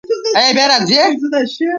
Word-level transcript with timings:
ایا 0.37 0.51
بیا 0.57 0.65
راځئ؟ 0.69 0.99